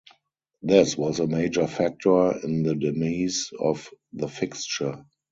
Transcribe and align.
This 0.63 0.97
was 0.97 1.19
a 1.19 1.27
major 1.27 1.67
factor 1.67 2.35
in 2.43 2.63
the 2.63 2.73
demise 2.73 3.51
of 3.59 3.87
the 4.13 4.27
fixture. 4.27 5.05